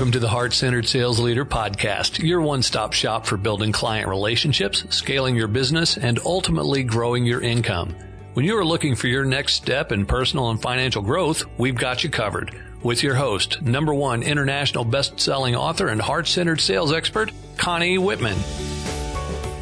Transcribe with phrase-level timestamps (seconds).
[0.00, 4.08] Welcome to the Heart Centered Sales Leader Podcast, your one stop shop for building client
[4.08, 7.94] relationships, scaling your business, and ultimately growing your income.
[8.32, 12.02] When you are looking for your next step in personal and financial growth, we've got
[12.02, 12.58] you covered.
[12.82, 17.98] With your host, number one international best selling author and heart centered sales expert, Connie
[17.98, 18.38] Whitman.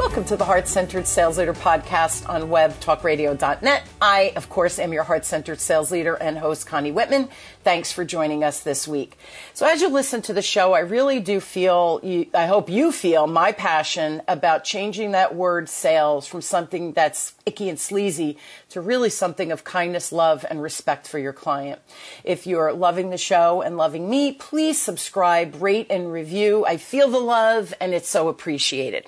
[0.09, 3.87] Welcome to the Heart Centered Sales Leader podcast on webtalkradio.net.
[4.01, 7.29] I, of course, am your heart centered sales leader and host, Connie Whitman.
[7.63, 9.19] Thanks for joining us this week.
[9.53, 12.01] So, as you listen to the show, I really do feel,
[12.33, 17.69] I hope you feel my passion about changing that word sales from something that's icky
[17.69, 18.39] and sleazy
[18.71, 21.83] to really something of kindness, love, and respect for your client.
[22.25, 26.65] If you're loving the show and loving me, please subscribe, rate, and review.
[26.65, 29.05] I feel the love, and it's so appreciated.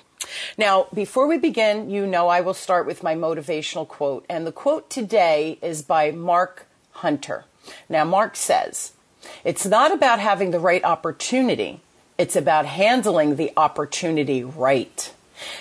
[0.57, 4.25] Now, before we begin, you know I will start with my motivational quote.
[4.29, 7.45] And the quote today is by Mark Hunter.
[7.89, 8.93] Now, Mark says,
[9.43, 11.81] It's not about having the right opportunity,
[12.17, 15.13] it's about handling the opportunity right.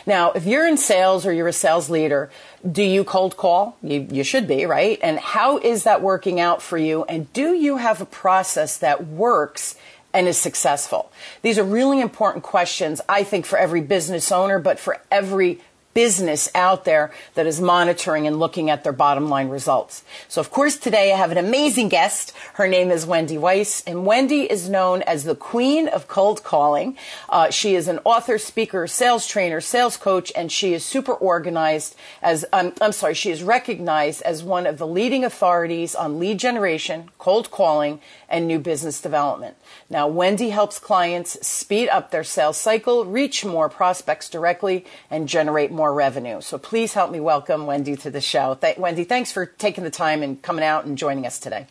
[0.07, 2.31] Now, if you're in sales or you're a sales leader,
[2.71, 3.79] do you cold call?
[3.83, 4.99] You, you should be, right?
[5.03, 7.05] And how is that working out for you?
[7.05, 9.77] And do you have a process that works
[10.13, 11.13] and is successful?
[11.43, 15.61] These are really important questions, I think, for every business owner, but for every
[15.95, 20.05] business out there that is monitoring and looking at their bottom line results.
[20.29, 22.33] So of course today I have an amazing guest.
[22.55, 26.97] Her name is Wendy Weiss and Wendy is known as the queen of cold calling.
[27.29, 31.97] Uh, she is an author, speaker, sales trainer, sales coach, and she is super organized
[32.23, 36.39] as, um, I'm sorry, she is recognized as one of the leading authorities on lead
[36.39, 39.57] generation, cold calling, and new business development.
[39.91, 45.73] Now, Wendy helps clients speed up their sales cycle, reach more prospects directly, and generate
[45.73, 46.41] more revenue.
[46.41, 48.55] So please help me welcome Wendy to the show.
[48.55, 51.67] Th- Wendy, thanks for taking the time and coming out and joining us today.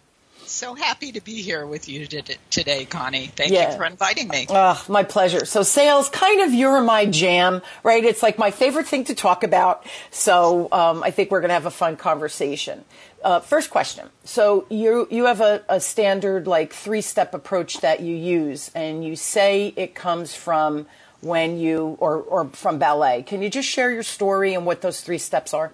[0.49, 3.27] So happy to be here with you today, Connie.
[3.27, 3.71] Thank yeah.
[3.71, 4.47] you for inviting me.
[4.49, 5.45] Oh, my pleasure.
[5.45, 8.03] So sales, kind of you're my jam, right?
[8.03, 9.85] It's like my favorite thing to talk about.
[10.09, 12.83] So um, I think we're going to have a fun conversation.
[13.23, 14.09] Uh, first question.
[14.23, 19.03] So you you have a, a standard like three step approach that you use, and
[19.03, 20.85] you say it comes from
[21.21, 23.23] when you or or from ballet.
[23.23, 25.73] Can you just share your story and what those three steps are?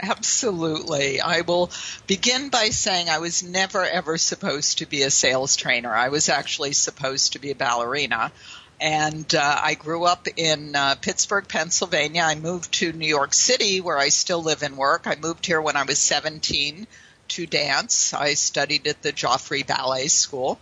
[0.00, 1.20] Absolutely.
[1.20, 1.70] I will
[2.06, 5.92] begin by saying I was never ever supposed to be a sales trainer.
[5.92, 8.32] I was actually supposed to be a ballerina.
[8.80, 12.22] And uh, I grew up in uh, Pittsburgh, Pennsylvania.
[12.22, 15.06] I moved to New York City, where I still live and work.
[15.06, 16.86] I moved here when I was 17
[17.28, 18.14] to dance.
[18.14, 20.58] I studied at the Joffrey Ballet School.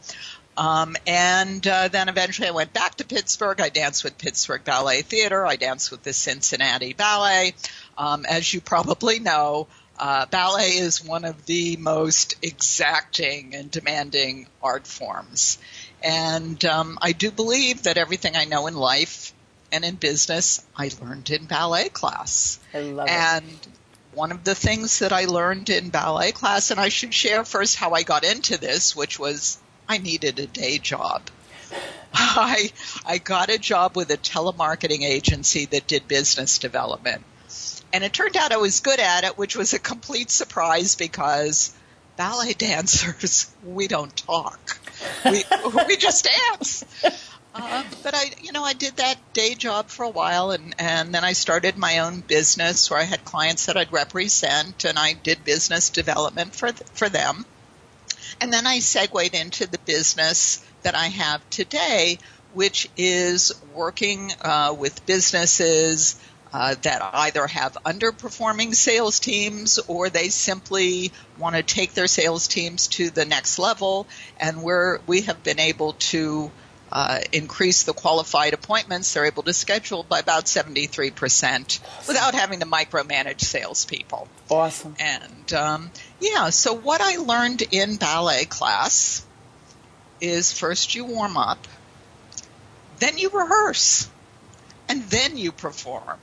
[0.56, 3.60] Um, and uh, then eventually I went back to Pittsburgh.
[3.60, 5.47] I danced with Pittsburgh Ballet Theater.
[5.47, 7.55] I danced with the Cincinnati Ballet.
[7.99, 9.69] Um, as you probably know,
[9.99, 15.59] uh, ballet is one of the most exacting and demanding art forms.
[16.03, 19.33] And um, I do believe that everything I know in life
[19.73, 22.59] and in business, I learned in ballet class.
[22.73, 23.51] I love and it.
[23.51, 23.75] And
[24.12, 27.77] one of the things that I learned in ballet class, and I should share first
[27.77, 29.59] how I got into this, which was
[29.89, 31.23] I needed a day job.
[32.15, 32.73] I
[33.05, 37.25] I got a job with a telemarketing agency that did business development.
[37.93, 41.75] And it turned out I was good at it, which was a complete surprise because
[42.17, 44.79] ballet dancers, we don't talk.
[45.25, 45.45] We,
[45.89, 46.84] we just dance.
[47.55, 51.15] Uh, but I, you know, I did that day job for a while, and and
[51.15, 55.15] then I started my own business where I had clients that I'd represent, and I
[55.15, 57.47] did business development for for them.
[58.41, 62.19] And then I segued into the business that I have today,
[62.53, 66.17] which is working uh, with businesses
[66.53, 72.49] uh, that either have underperforming sales teams or they simply want to take their sales
[72.49, 74.07] teams to the next level.
[74.39, 76.51] And we're, we have been able to
[76.91, 82.67] uh, increase the qualified appointments they're able to schedule by about 73% without having to
[82.67, 84.29] micromanage salespeople.
[84.50, 84.94] Awesome.
[85.00, 89.26] And um, yeah, so what I learned in ballet class
[90.20, 91.67] is first you warm up,
[92.99, 94.09] then you rehearse,
[94.88, 96.19] and then you perform.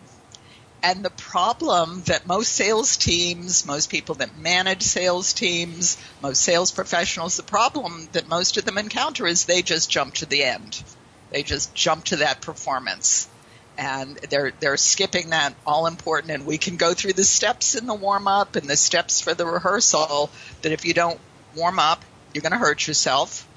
[0.83, 6.73] And the problem that most sales teams, most people that manage sales teams, most sales
[6.73, 10.83] professionals, the problem that most of them encounter is they just jump to the end.
[11.31, 13.29] They just jump to that performance.
[13.77, 17.87] And they're they're skipping that all important and we can go through the steps in
[17.87, 20.29] the warm up and the steps for the rehearsal
[20.61, 21.19] that if you don't
[21.55, 22.03] warm up,
[22.33, 23.47] you're going to hurt yourself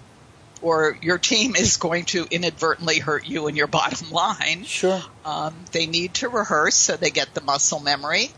[0.63, 4.65] or your team is going to inadvertently hurt you and your bottom line.
[4.65, 5.03] Sure.
[5.25, 8.31] Um, they need to rehearse so they get the muscle memory,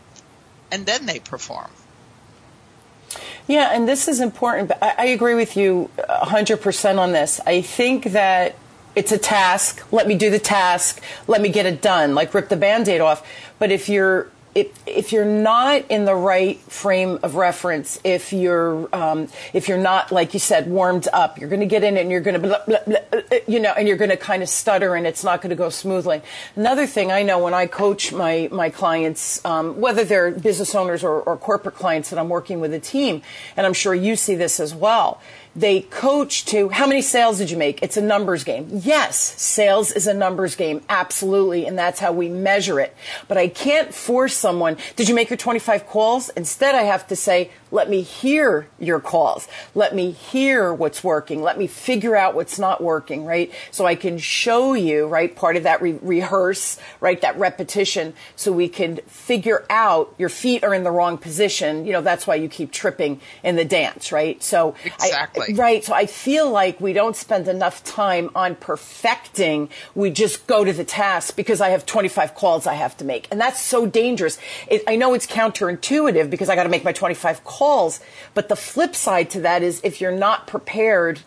[0.71, 1.71] and then they perform.
[3.47, 4.71] Yeah, and this is important.
[4.81, 7.39] I, I agree with you 100% on this.
[7.45, 8.55] I think that
[8.95, 9.83] it's a task.
[9.91, 11.01] Let me do the task.
[11.27, 12.13] Let me get it done.
[12.13, 13.27] Like rip the band-aid off.
[13.57, 18.93] But if you're if, if you're not in the right frame of reference, if you're
[18.93, 22.09] um, if you're not like you said warmed up, you're going to get in and
[22.09, 25.41] you're going to you know, and you're going to kind of stutter and it's not
[25.41, 26.21] going to go smoothly.
[26.55, 31.03] Another thing I know when I coach my my clients, um, whether they're business owners
[31.03, 33.21] or, or corporate clients that I'm working with a team,
[33.55, 35.21] and I'm sure you see this as well
[35.59, 37.83] they coach to how many sales did you make?
[37.83, 38.67] It's a numbers game.
[38.71, 40.81] Yes, sales is a numbers game.
[40.87, 41.65] Absolutely.
[41.65, 42.95] And that's how we measure it.
[43.27, 46.29] But I can't force someone, did you make your 25 calls?
[46.29, 49.47] Instead, I have to say, let me hear your calls.
[49.75, 51.41] Let me hear what's working.
[51.41, 53.51] Let me figure out what's not working, right?
[53.71, 55.35] So I can show you, right?
[55.35, 57.19] Part of that re- rehearse, right?
[57.21, 61.85] That repetition so we can figure out your feet are in the wrong position.
[61.85, 64.41] You know, that's why you keep tripping in the dance, right?
[64.41, 65.53] So, exactly.
[65.53, 65.83] I, right.
[65.83, 69.69] So I feel like we don't spend enough time on perfecting.
[69.93, 73.27] We just go to the task because I have 25 calls I have to make.
[73.29, 74.39] And that's so dangerous.
[74.67, 77.99] It, I know it's counterintuitive because I got to make my 25 calls calls.
[78.33, 81.19] But the flip side to that is if you're not prepared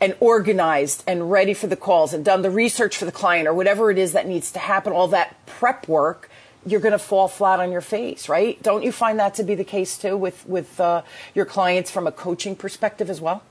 [0.00, 3.52] and organized and ready for the calls and done the research for the client or
[3.52, 6.30] whatever it is that needs to happen, all that prep work,
[6.64, 8.60] you're going to fall flat on your face, right?
[8.62, 11.02] Don't you find that to be the case too with with uh,
[11.34, 13.42] your clients from a coaching perspective as well?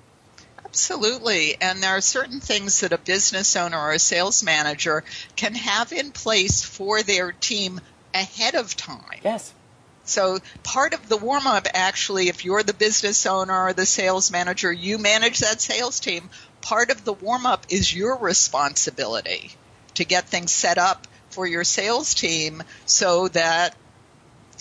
[0.66, 1.56] Absolutely.
[1.62, 5.04] And there are certain things that a business owner or a sales manager
[5.36, 7.80] can have in place for their team
[8.14, 9.22] ahead of time.
[9.24, 9.54] Yes.
[10.06, 14.32] So part of the warm up, actually, if you're the business owner or the sales
[14.32, 16.30] manager, you manage that sales team.
[16.62, 19.52] Part of the warm up is your responsibility
[19.96, 23.76] to get things set up for your sales team so that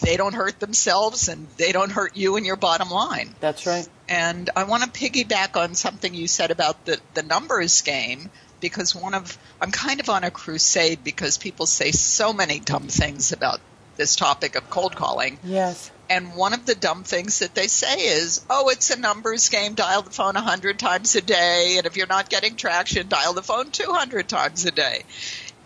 [0.02, 3.34] they don't hurt themselves and they don't hurt you and your bottom line.
[3.40, 3.88] That's right.
[4.08, 8.30] And I want to piggyback on something you said about the, the numbers game
[8.60, 12.88] because one of I'm kind of on a crusade because people say so many dumb
[12.88, 13.60] things about
[13.96, 15.38] this topic of cold calling.
[15.44, 15.90] Yes.
[16.10, 19.74] And one of the dumb things that they say is, oh, it's a numbers game.
[19.74, 21.76] Dial the phone 100 times a day.
[21.78, 25.04] And if you're not getting traction, dial the phone 200 times a day.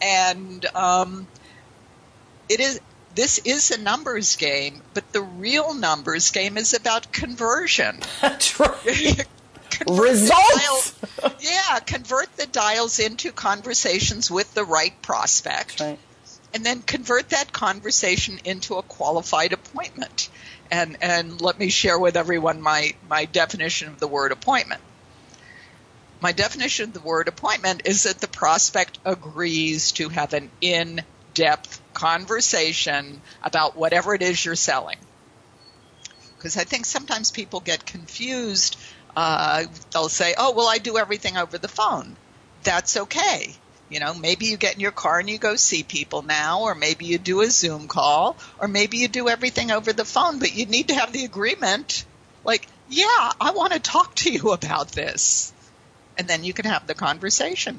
[0.00, 1.26] And um,
[2.48, 2.80] it is.
[3.14, 7.98] This is a numbers game, but the real numbers game is about conversion.
[8.20, 9.26] That's right.
[9.88, 10.92] Results.
[11.20, 15.80] Dial, yeah, convert the dials into conversations with the right prospect.
[15.80, 15.98] Right
[16.54, 20.28] and then convert that conversation into a qualified appointment.
[20.70, 24.80] And, and let me share with everyone my, my definition of the word appointment.
[26.20, 31.02] My definition of the word appointment is that the prospect agrees to have an in
[31.34, 34.96] depth conversation about whatever it is you're selling.
[36.36, 38.76] Because I think sometimes people get confused.
[39.16, 42.16] Uh, they'll say, oh, well, I do everything over the phone.
[42.64, 43.54] That's okay.
[43.88, 46.74] You know, maybe you get in your car and you go see people now, or
[46.74, 50.54] maybe you do a Zoom call, or maybe you do everything over the phone, but
[50.54, 52.04] you need to have the agreement.
[52.44, 55.52] Like, yeah, I want to talk to you about this.
[56.18, 57.78] And then you can have the conversation.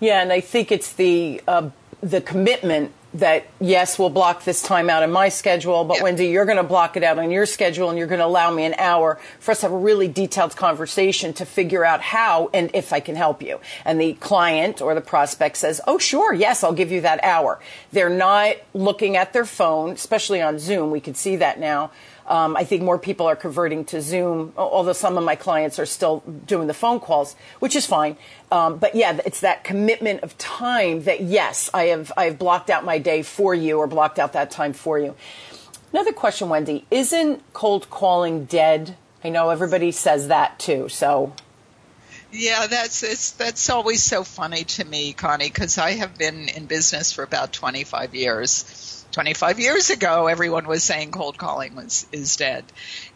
[0.00, 1.68] Yeah, and I think it's the uh,
[2.00, 6.02] the commitment that yes, we'll block this time out in my schedule, but yep.
[6.02, 8.50] Wendy, you're going to block it out on your schedule and you're going to allow
[8.50, 12.50] me an hour for us to have a really detailed conversation to figure out how
[12.52, 13.60] and if I can help you.
[13.84, 17.60] And the client or the prospect says, oh, sure, yes, I'll give you that hour.
[17.92, 20.90] They're not looking at their phone, especially on Zoom.
[20.90, 21.92] We can see that now
[22.26, 25.86] um, I think more people are converting to Zoom, although some of my clients are
[25.86, 28.16] still doing the phone calls, which is fine.
[28.50, 32.70] Um, but yeah, it's that commitment of time that yes, I have I have blocked
[32.70, 35.14] out my day for you or blocked out that time for you.
[35.92, 38.96] Another question, Wendy, isn't cold calling dead?
[39.22, 40.88] I know everybody says that too.
[40.88, 41.34] So
[42.34, 46.66] yeah, that's it's, that's always so funny to me, Connie, because I have been in
[46.66, 48.64] business for about 25 years
[49.14, 52.64] 25 years ago, everyone was saying cold calling was is dead,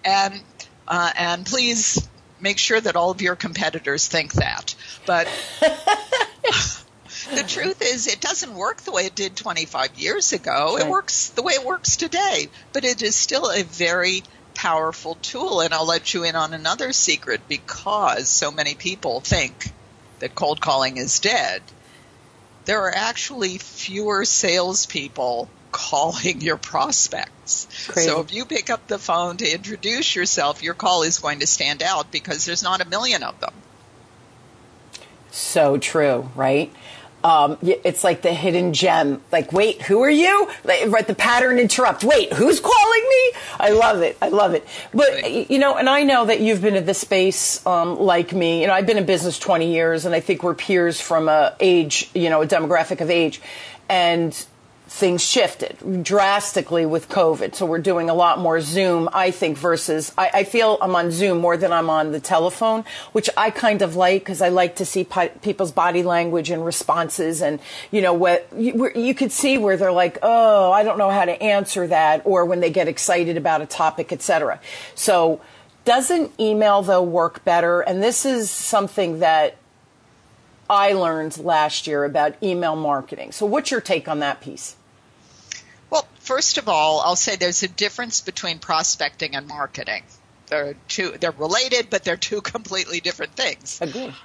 [0.04, 0.40] and
[0.86, 2.08] uh, and please
[2.40, 4.76] make sure that all of your competitors think that.
[5.06, 5.26] But
[5.60, 10.78] the truth is, it doesn't work the way it did 25 years ago.
[10.78, 14.22] It works the way it works today, but it is still a very
[14.54, 15.60] powerful tool.
[15.60, 19.72] And I'll let you in on another secret because so many people think
[20.20, 21.60] that cold calling is dead.
[22.66, 27.66] There are actually fewer salespeople calling your prospects.
[27.88, 28.08] Crazy.
[28.08, 31.46] So if you pick up the phone to introduce yourself, your call is going to
[31.46, 33.52] stand out because there's not a million of them.
[35.30, 36.72] So true, right?
[37.24, 39.20] Um, it's like the hidden gem.
[39.32, 40.48] Like, wait, who are you?
[40.64, 42.04] Like, right, the pattern interrupt.
[42.04, 43.32] Wait, who's calling me?
[43.58, 44.16] I love it.
[44.22, 44.66] I love it.
[44.94, 48.60] But you know, and I know that you've been in this space um, like me.
[48.60, 51.56] You know, I've been in business 20 years, and I think we're peers from a
[51.58, 53.40] age, you know, a demographic of age,
[53.88, 54.46] and
[54.88, 57.54] things shifted drastically with COVID.
[57.54, 61.10] So we're doing a lot more Zoom, I think, versus I, I feel I'm on
[61.10, 64.76] Zoom more than I'm on the telephone, which I kind of like because I like
[64.76, 65.06] to see
[65.42, 67.42] people's body language and responses.
[67.42, 71.10] And, you know, what you, you could see where they're like, oh, I don't know
[71.10, 74.58] how to answer that, or when they get excited about a topic, etc.
[74.94, 75.40] So,
[75.84, 77.80] doesn't email though work better?
[77.80, 79.56] And this is something that
[80.68, 83.32] I learned last year about email marketing.
[83.32, 84.76] So, what's your take on that piece?
[86.28, 90.02] First of all, I'll say there's a difference between prospecting and marketing.
[90.48, 93.80] They're two, they're related, but they're two completely different things.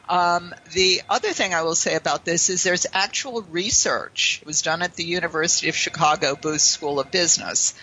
[0.10, 4.40] Um, the other thing I will say about this is there's actual research.
[4.42, 7.74] It was done at the University of Chicago Booth School of Business,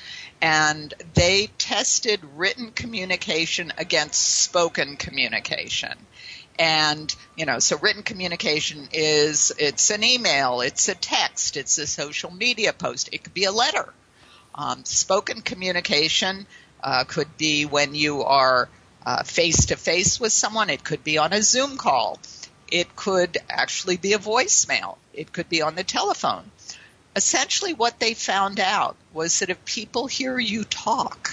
[0.42, 5.96] and they tested written communication against spoken communication
[6.58, 11.86] and you know so written communication is it's an email it's a text it's a
[11.86, 13.94] social media post it could be a letter
[14.54, 16.46] um, spoken communication
[16.82, 18.68] uh, could be when you are
[19.24, 20.70] face to face with someone.
[20.70, 22.18] It could be on a zoom call.
[22.70, 24.96] It could actually be a voicemail.
[25.12, 26.44] It could be on the telephone.
[27.16, 31.32] Essentially what they found out was that if people hear you talk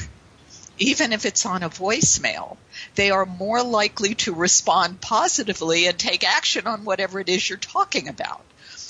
[0.79, 2.57] even if it's on a voicemail,
[2.95, 7.57] they are more likely to respond positively and take action on whatever it is you're
[7.57, 8.41] talking about.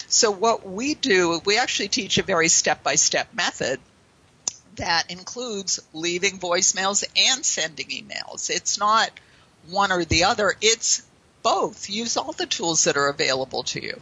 [0.10, 3.80] So what we do, we actually teach a very step-by-step method
[4.78, 8.50] that includes leaving voicemails and sending emails.
[8.50, 9.12] It's not
[9.70, 11.04] one or the other, it's
[11.44, 11.90] both.
[11.90, 14.00] Use all the tools that are available to you.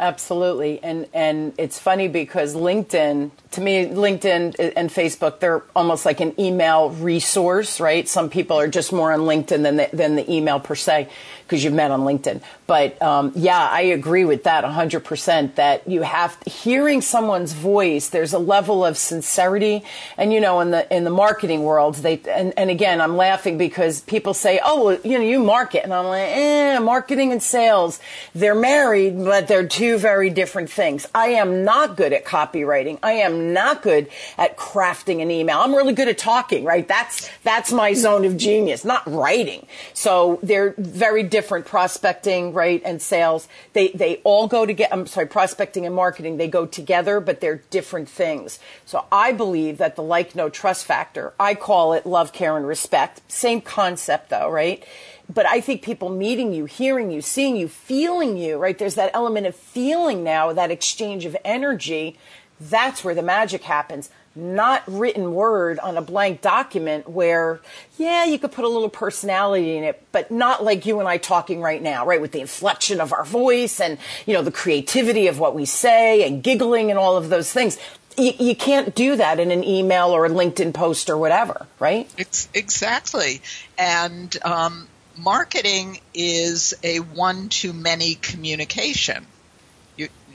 [0.00, 0.82] Absolutely.
[0.82, 6.40] And and it's funny because LinkedIn, to me, LinkedIn and Facebook, they're almost like an
[6.40, 8.08] email resource, right?
[8.08, 11.10] Some people are just more on LinkedIn than the, than the email per se
[11.50, 12.40] because you've met on LinkedIn.
[12.68, 18.32] But um, yeah, I agree with that 100% that you have hearing someone's voice, there's
[18.32, 19.82] a level of sincerity.
[20.16, 23.58] And you know, in the in the marketing world, they and, and again, I'm laughing
[23.58, 27.42] because people say, "Oh, well, you know, you market." And I'm like, "Eh, marketing and
[27.42, 27.98] sales,
[28.36, 33.00] they're married, but they're two very different things." I am not good at copywriting.
[33.02, 35.58] I am not good at crafting an email.
[35.58, 36.86] I'm really good at talking, right?
[36.86, 39.66] That's that's my zone of genius, not writing.
[39.92, 43.48] So they're very different different prospecting, right, and sales.
[43.72, 44.92] They they all go together.
[44.92, 48.58] I'm sorry, prospecting and marketing they go together, but they're different things.
[48.84, 51.32] So I believe that the like, no, trust factor.
[51.40, 53.22] I call it love, care, and respect.
[53.32, 54.84] Same concept, though, right?
[55.32, 58.76] But I think people meeting you, hearing you, seeing you, feeling you, right?
[58.76, 62.18] There's that element of feeling now, that exchange of energy.
[62.60, 67.60] That's where the magic happens not written word on a blank document where,
[67.98, 71.16] yeah, you could put a little personality in it, but not like you and I
[71.18, 72.20] talking right now, right?
[72.20, 76.26] With the inflection of our voice and, you know, the creativity of what we say
[76.26, 77.78] and giggling and all of those things.
[78.16, 82.08] You, you can't do that in an email or a LinkedIn post or whatever, right?
[82.16, 83.42] It's exactly.
[83.76, 89.26] And, um, marketing is a one to many communication.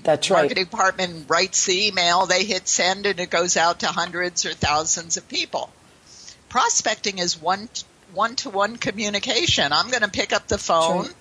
[0.06, 0.42] That's right.
[0.42, 4.54] Marketing department writes the email, they hit send, and it goes out to hundreds or
[4.54, 5.72] thousands of people.
[6.48, 7.68] Prospecting is one
[8.14, 9.74] one to one communication.
[9.74, 11.06] I'm going to pick up the phone.
[11.06, 11.14] Sure.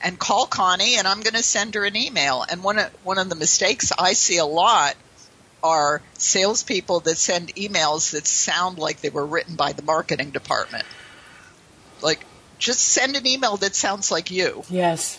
[0.00, 2.44] And call Connie, and I'm going to send her an email.
[2.48, 4.94] And one of, one of the mistakes I see a lot
[5.60, 10.84] are salespeople that send emails that sound like they were written by the marketing department.
[12.00, 12.24] Like,
[12.60, 14.62] just send an email that sounds like you.
[14.70, 15.18] Yes.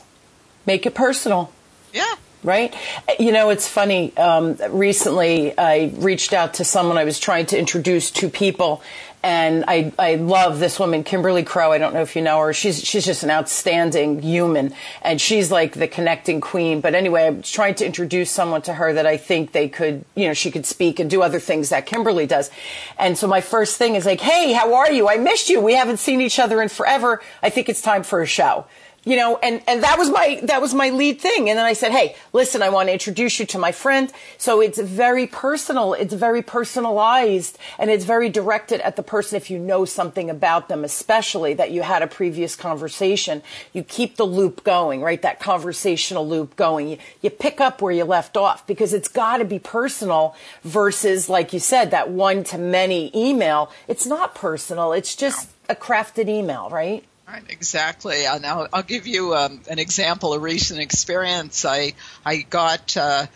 [0.66, 1.52] Make it personal.
[1.92, 2.74] Yeah right?
[3.20, 4.16] You know, it's funny.
[4.18, 8.82] Um, recently, I reached out to someone I was trying to introduce to people,
[9.22, 11.74] and I, I love this woman, Kimberly Crow.
[11.74, 12.54] I don't know if you know her.
[12.54, 16.80] She's she's just an outstanding human, and she's like the connecting queen.
[16.80, 20.28] But anyway, I'm trying to introduce someone to her that I think they could, you
[20.28, 22.50] know, she could speak and do other things that Kimberly does.
[22.98, 25.10] And so my first thing is like, hey, how are you?
[25.10, 25.60] I missed you.
[25.60, 27.22] We haven't seen each other in forever.
[27.44, 28.66] I think it's time for a show
[29.04, 31.50] you know, and, and that was my, that was my lead thing.
[31.50, 34.12] And then I said, Hey, listen, I want to introduce you to my friend.
[34.38, 35.94] So it's very personal.
[35.94, 39.38] It's very personalized and it's very directed at the person.
[39.38, 43.42] If you know something about them, especially that you had a previous conversation,
[43.74, 45.22] you keep the loop going, right?
[45.22, 46.90] That conversational loop going.
[46.90, 51.30] You, you pick up where you left off because it's got to be personal versus,
[51.30, 53.72] like you said, that one to many email.
[53.88, 54.94] It's not personal.
[54.94, 57.06] It's just a crafted email, right?
[57.32, 58.26] Right, exactly.
[58.26, 61.64] And I'll, I'll give you um, an example, a recent experience.
[61.64, 61.94] I
[62.26, 63.28] I got uh,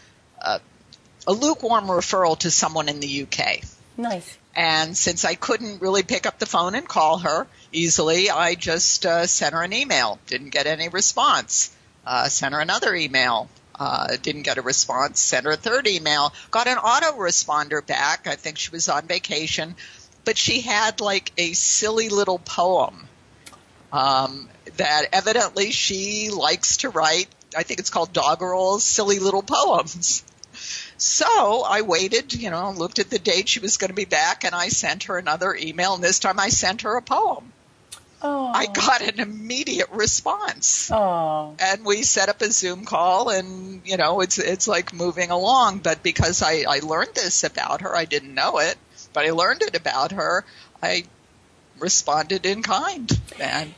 [0.42, 0.60] a,
[1.28, 3.62] a lukewarm referral to someone in the UK.
[3.96, 4.36] Nice.
[4.56, 9.06] And since I couldn't really pick up the phone and call her easily, I just
[9.06, 10.18] uh, sent her an email.
[10.26, 11.76] Didn't get any response.
[12.04, 13.48] Uh, sent her another email.
[13.76, 15.20] Uh, didn't get a response.
[15.20, 16.34] Sent her a third email.
[16.50, 18.26] Got an autoresponder back.
[18.26, 19.76] I think she was on vacation,
[20.26, 23.08] but she had like a silly little poem
[23.94, 27.28] um, that evidently she likes to write.
[27.56, 30.24] I think it's called Doggerel's Silly Little Poems.
[30.98, 34.44] So I waited, you know, looked at the date she was going to be back,
[34.44, 35.94] and I sent her another email.
[35.94, 37.52] And this time I sent her a poem.
[38.26, 38.48] Oh.
[38.48, 40.90] I got an immediate response.
[40.92, 41.56] Oh.
[41.60, 45.80] And we set up a Zoom call and, you know, it's, it's like moving along.
[45.80, 48.78] But because I, I learned this about her, I didn't know it,
[49.12, 50.46] but I learned it about her.
[50.82, 51.04] I
[51.80, 53.12] responded in kind.
[53.42, 53.74] And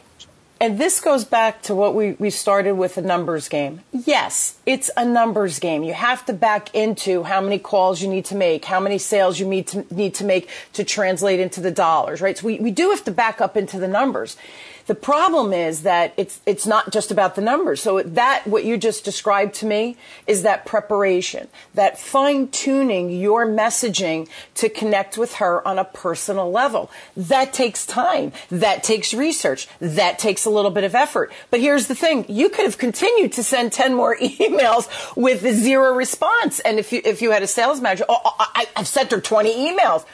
[0.60, 3.82] And this goes back to what we, we started with a numbers game.
[3.92, 5.84] Yes, it's a numbers game.
[5.84, 9.38] You have to back into how many calls you need to make, how many sales
[9.38, 12.38] you need to, need to make to translate into the dollars, right?
[12.38, 14.38] So we, we do have to back up into the numbers.
[14.88, 17.82] The problem is that it's it's not just about the numbers.
[17.82, 23.48] So that what you just described to me is that preparation, that fine tuning your
[23.48, 26.92] messaging to connect with her on a personal level.
[27.18, 28.32] That takes time.
[28.50, 29.68] That takes research.
[29.80, 31.32] That takes a little bit of effort.
[31.50, 35.96] But here's the thing: you could have continued to send ten more emails with zero
[35.96, 36.60] response.
[36.60, 39.22] And if you if you had a sales manager, oh, oh I, I've sent her
[39.22, 40.06] twenty emails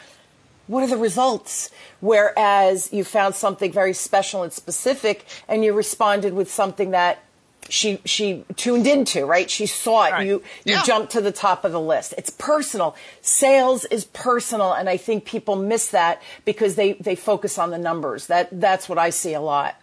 [0.72, 1.70] what are the results?
[2.00, 7.24] Whereas you found something very special and specific and you responded with something that
[7.70, 9.50] she she tuned into, right?
[9.50, 10.12] She saw it.
[10.12, 10.28] Right.
[10.28, 10.34] You
[10.66, 10.84] you Yeah.
[10.84, 12.14] jumped to the top of the list.
[12.18, 12.96] It's personal.
[13.22, 17.78] Sales is personal and I think people miss that because they they focus on the
[17.78, 18.28] numbers.
[18.28, 19.76] That that's what I see a lot.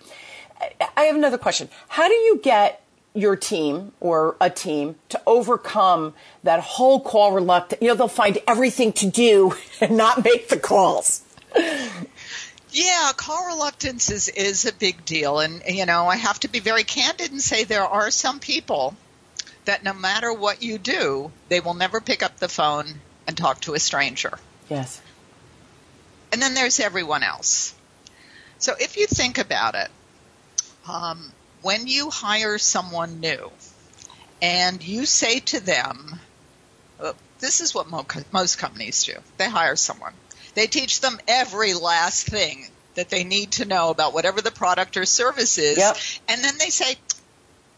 [0.61, 1.69] I- I have another question.
[1.89, 2.81] How do you get
[3.19, 7.83] your team or a team to overcome that whole call reluctance?
[7.83, 11.23] You know, they'll find everything to do and not make the calls.
[12.71, 15.41] Yeah, call reluctance is, is a big deal.
[15.41, 18.95] And, you know, I have to be very candid and say there are some people
[19.65, 22.87] that no matter what you do, they will never pick up the phone
[23.27, 24.39] and talk to a stranger.
[24.69, 25.01] Yes.
[26.33, 27.75] And then there's everyone else.
[28.59, 29.91] So if you think about it,
[30.89, 33.51] um, when you hire someone new
[34.41, 36.21] and you say to them,
[37.01, 37.89] uh, this is what
[38.33, 39.15] most companies do.
[39.37, 40.13] They hire someone.
[40.55, 44.97] They teach them every last thing that they need to know about whatever the product
[44.97, 45.79] or service is.
[45.79, 45.97] Yep.
[46.29, 46.97] And then they say,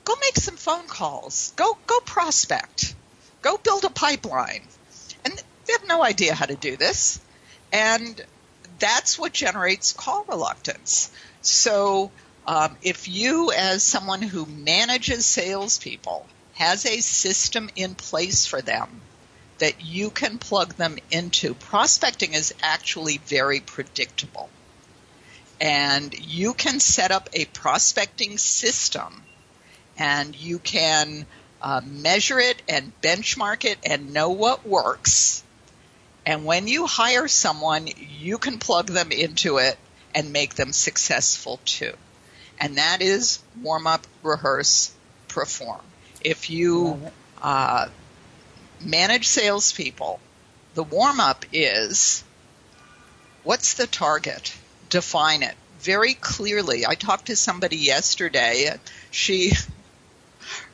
[0.04, 1.52] go make some phone calls.
[1.56, 2.94] Go, go prospect.
[3.42, 4.62] Go build a pipeline.
[5.24, 5.34] And
[5.66, 7.20] they have no idea how to do this.
[7.72, 8.24] And
[8.78, 11.10] that's what generates call reluctance.
[11.42, 12.10] So,
[12.46, 19.00] um, if you, as someone who manages salespeople, has a system in place for them
[19.58, 24.48] that you can plug them into, prospecting is actually very predictable.
[25.60, 29.22] And you can set up a prospecting system
[29.98, 31.26] and you can
[31.60, 35.44] uh, measure it and benchmark it and know what works.
[36.24, 39.78] And when you hire someone, you can plug them into it
[40.14, 41.92] and make them successful too.
[42.60, 44.92] And that is warm up, rehearse,
[45.28, 45.80] perform.
[46.22, 47.00] If you
[47.40, 47.88] uh,
[48.80, 50.20] manage salespeople,
[50.74, 52.22] the warm up is
[53.42, 54.54] what's the target?
[54.90, 56.86] Define it very clearly.
[56.86, 58.74] I talked to somebody yesterday.
[59.10, 59.52] She,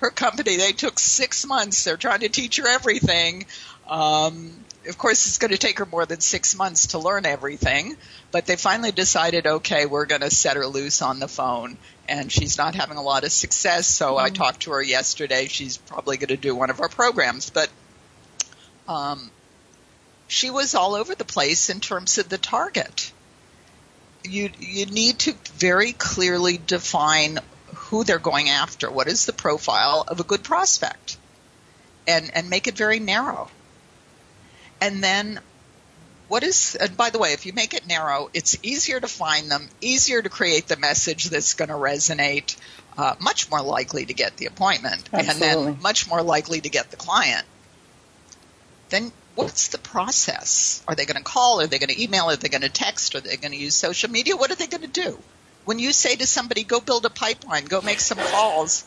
[0.01, 1.85] her company, they took six months.
[1.85, 3.47] They're trying to teach her everything.
[3.89, 7.97] Um, of course, it's going to take her more than six months to learn everything,
[8.31, 11.77] but they finally decided, okay, we're going to set her loose on the phone.
[12.09, 15.49] And she's not having a lot of success, so I talked to her yesterday.
[15.49, 17.69] She's probably going to do one of our programs, but
[18.87, 19.31] um,
[20.29, 23.13] she was all over the place in terms of the target.
[24.25, 27.39] You you need to very clearly define
[27.75, 28.91] who they're going after.
[28.91, 31.17] What is the profile of a good prospect,
[32.07, 33.49] and and make it very narrow.
[34.81, 35.41] And then,
[36.29, 36.77] what is?
[36.79, 40.21] And by the way, if you make it narrow, it's easier to find them, easier
[40.23, 42.57] to create the message that's going to resonate,
[42.99, 46.91] uh, much more likely to get the appointment, and then much more likely to get
[46.91, 47.47] the client
[48.89, 50.83] then what's the process?
[50.87, 51.61] Are they going to call?
[51.61, 52.31] Are they going to email?
[52.31, 53.15] Are they going to text?
[53.15, 54.37] Are they going to use social media?
[54.37, 55.19] What are they going to do?
[55.65, 58.85] When you say to somebody, go build a pipeline, go make some calls,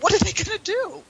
[0.00, 1.02] what are they going to do?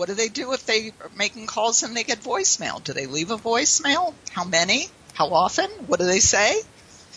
[0.00, 2.82] What do they do if they are making calls and they get voicemail?
[2.82, 4.14] Do they leave a voicemail?
[4.30, 4.86] How many?
[5.12, 5.68] How often?
[5.88, 6.62] What do they say?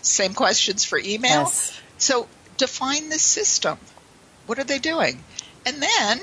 [0.02, 1.44] Same questions for email.
[1.44, 1.80] Yes.
[1.98, 3.78] So define the system.
[4.48, 5.24] What are they doing?
[5.66, 6.20] And then,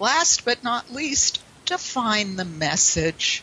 [0.00, 3.42] last but not least, define the message.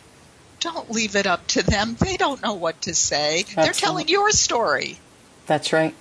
[0.61, 1.95] don't leave it up to them.
[1.99, 3.43] They don't know what to say.
[3.55, 4.97] They're telling your story.
[5.45, 5.93] That's right.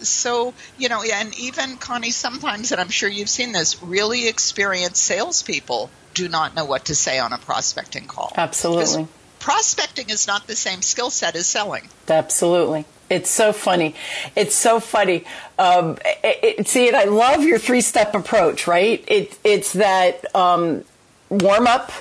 [0.00, 5.02] So, you know, and even Connie, sometimes, and I'm sure you've seen this, really experienced
[5.02, 8.32] salespeople do not know what to say on a prospecting call.
[8.36, 9.08] Absolutely.
[9.40, 11.88] Prospecting is not the same skill set as selling.
[12.08, 12.86] Absolutely.
[13.10, 13.94] It's so funny.
[14.34, 15.24] It's so funny.
[15.58, 19.04] Um, it, it, see, and I love your three step approach, right?
[19.06, 20.84] It, it's that um,
[21.28, 21.92] warm up,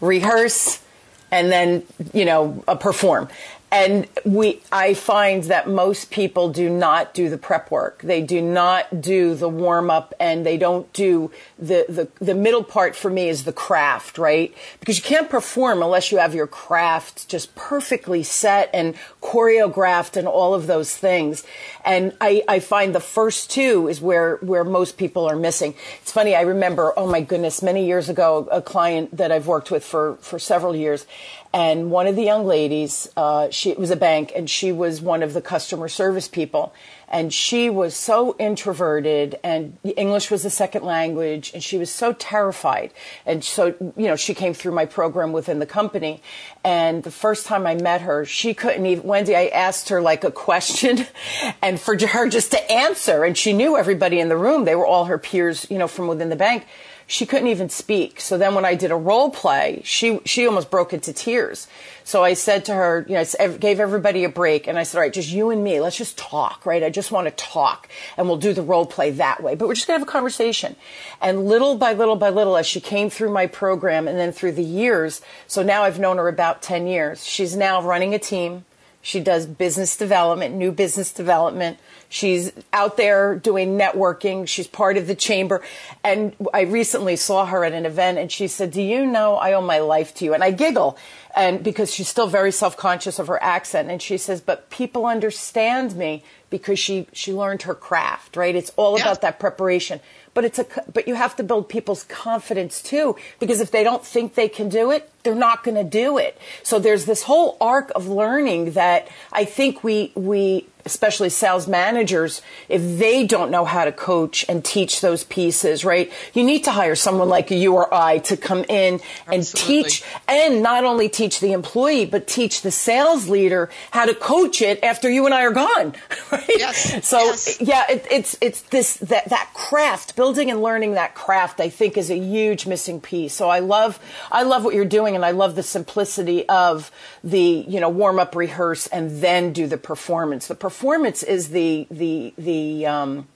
[0.00, 0.82] rehearse,
[1.30, 3.28] and then, you know, uh, perform
[3.72, 8.02] and we i find that most people do not do the prep work.
[8.02, 12.64] They do not do the warm up and they don't do the, the the middle
[12.64, 14.54] part for me is the craft right?
[14.80, 20.26] Because you can't perform unless you have your craft just perfectly set and choreographed and
[20.26, 21.44] all of those things.
[21.84, 25.74] And i i find the first two is where where most people are missing.
[26.02, 29.70] It's funny i remember oh my goodness many years ago a client that i've worked
[29.70, 31.06] with for for several years
[31.52, 35.00] and one of the young ladies, uh, she it was a bank, and she was
[35.00, 36.72] one of the customer service people,
[37.08, 42.12] and she was so introverted, and English was a second language, and she was so
[42.12, 42.92] terrified,
[43.26, 46.22] and so you know she came through my program within the company,
[46.62, 49.04] and the first time I met her, she couldn't even.
[49.04, 51.04] Wendy, I asked her like a question,
[51.62, 54.86] and for her just to answer, and she knew everybody in the room; they were
[54.86, 56.64] all her peers, you know, from within the bank
[57.10, 58.20] she couldn't even speak.
[58.20, 61.66] So then when I did a role play, she, she almost broke into tears.
[62.04, 64.98] So I said to her, you know, I gave everybody a break and I said,
[64.98, 66.84] all right, just you and me, let's just talk, right?
[66.84, 69.74] I just want to talk and we'll do the role play that way, but we're
[69.74, 70.76] just going to have a conversation.
[71.20, 74.52] And little by little by little, as she came through my program and then through
[74.52, 78.66] the years, so now I've known her about 10 years, she's now running a team.
[79.02, 81.78] She does business development, new business development.
[82.10, 84.46] She's out there doing networking.
[84.46, 85.62] She's part of the chamber.
[86.04, 89.54] And I recently saw her at an event and she said, do you know I
[89.54, 90.34] owe my life to you?
[90.34, 90.98] And I giggle
[91.34, 93.90] and because she's still very self-conscious of her accent.
[93.90, 98.54] And she says, but people understand me because she, she learned her craft, right?
[98.54, 99.04] It's all yeah.
[99.04, 100.00] about that preparation
[100.34, 104.04] but it's a but you have to build people's confidence too because if they don't
[104.04, 107.56] think they can do it they're not going to do it so there's this whole
[107.60, 113.64] arc of learning that i think we we especially sales managers, if they don't know
[113.64, 116.12] how to coach and teach those pieces, right?
[116.34, 119.84] You need to hire someone like you or I to come in and Absolutely.
[119.84, 124.62] teach and not only teach the employee, but teach the sales leader how to coach
[124.62, 125.94] it after you and I are gone,
[126.32, 126.44] right?
[126.48, 127.06] Yes.
[127.06, 127.60] So yes.
[127.60, 131.96] yeah, it, it's, it's this, that, that craft, building and learning that craft, I think
[131.96, 133.34] is a huge missing piece.
[133.34, 133.98] So I love,
[134.30, 136.90] I love what you're doing and I love the simplicity of
[137.22, 140.46] the, you know, warm up, rehearse, and then do the performance.
[140.46, 143.28] The performance is the the the um,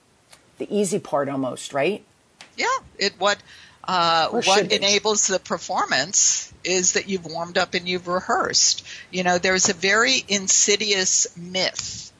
[0.57, 2.03] the easy part almost, right?
[2.57, 2.67] Yeah.
[2.97, 3.37] It what
[3.87, 8.85] uh, what enables the performance is that you've warmed up and you've rehearsed.
[9.11, 12.11] You know, there's a very insidious myth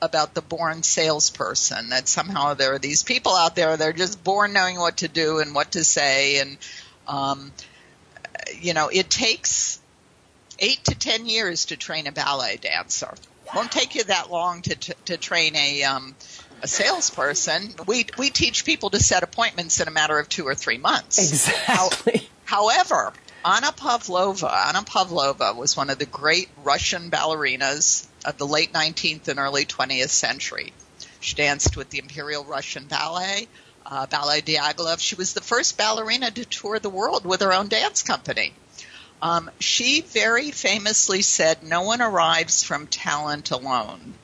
[0.00, 4.52] about the born salesperson that somehow there are these people out there they're just born
[4.52, 6.56] knowing what to do and what to say and
[7.08, 7.50] um,
[8.60, 9.80] you know it takes
[10.58, 13.14] eight to ten years to train a ballet dancer
[13.54, 16.14] won't take you that long to to, to train a um,
[16.62, 17.74] a salesperson.
[17.86, 21.18] We we teach people to set appointments in a matter of two or three months.
[21.18, 22.28] Exactly.
[22.44, 23.12] How, however,
[23.44, 29.28] Anna Pavlova, Anna Pavlova was one of the great Russian ballerinas of the late 19th
[29.28, 30.72] and early 20th century.
[31.20, 33.48] She danced with the Imperial Russian Ballet,
[33.88, 35.00] uh, Ballet Diaghilev.
[35.00, 38.52] She was the first ballerina to tour the world with her own dance company.
[39.20, 44.14] Um, she very famously said, No one arrives from talent alone.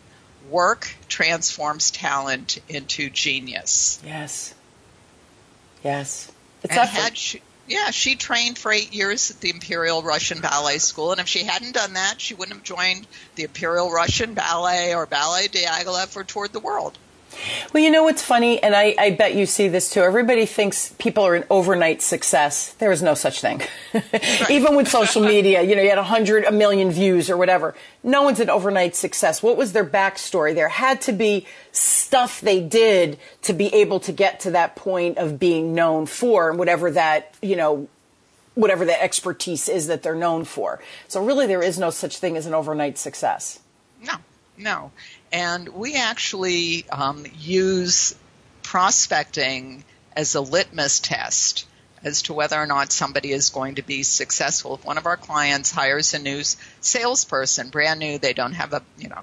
[0.50, 4.00] Work transforms talent into genius.
[4.05, 4.55] Yes.
[5.83, 6.31] Yes.
[6.62, 10.79] It's and had she, yeah, she trained for eight years at the Imperial Russian Ballet
[10.79, 14.94] School, and if she hadn't done that, she wouldn't have joined the Imperial Russian Ballet
[14.94, 16.96] or Ballet Diaghilev or toured the world.
[17.73, 20.01] Well, you know what's funny, and I, I, bet you see this too.
[20.01, 22.73] Everybody thinks people are an overnight success.
[22.75, 23.62] There is no such thing.
[24.51, 27.75] Even with social media, you know, you had a hundred, a million views or whatever.
[28.03, 29.42] No one's an overnight success.
[29.42, 30.55] What was their backstory?
[30.55, 35.18] There had to be stuff they did to be able to get to that point
[35.18, 37.88] of being known for, and whatever that, you know,
[38.55, 40.81] whatever the expertise is that they're known for.
[41.09, 43.61] So really, there is no such thing as an overnight success.
[44.03, 44.16] No,
[44.57, 44.92] no.
[45.35, 48.14] And we actually um, use
[48.62, 49.83] prospecting
[50.14, 51.66] as a litmus test
[52.05, 54.77] as to whether or not somebody is going to be successful.
[54.77, 56.44] If one of our clients hires a new
[56.81, 59.23] salesperson, brand new, they don't have a you know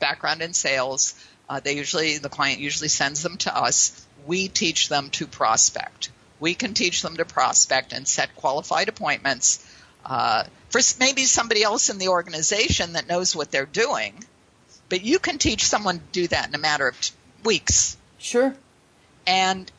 [0.00, 1.14] background in sales.
[1.48, 4.04] Uh, they usually the client usually sends them to us.
[4.26, 6.10] We teach them to prospect.
[6.40, 9.64] We can teach them to prospect and set qualified appointments
[10.04, 14.24] uh, for maybe somebody else in the organization that knows what they're doing.
[14.88, 17.12] But you can teach someone to do that in a matter of t-
[17.44, 17.96] weeks.
[18.18, 18.54] Sure.
[19.26, 19.70] And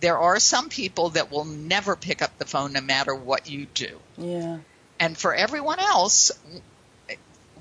[0.00, 3.66] there are some people that will never pick up the phone no matter what you
[3.74, 3.98] do.
[4.18, 4.58] Yeah.
[4.98, 6.32] And for everyone else,